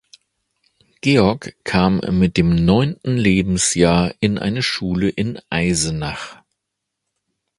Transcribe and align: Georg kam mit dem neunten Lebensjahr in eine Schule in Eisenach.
Georg 1.01 1.55
kam 1.63 1.99
mit 2.09 2.35
dem 2.37 2.55
neunten 2.55 3.17
Lebensjahr 3.17 4.11
in 4.19 4.39
eine 4.39 4.63
Schule 4.63 5.09
in 5.09 5.39
Eisenach. 5.51 6.41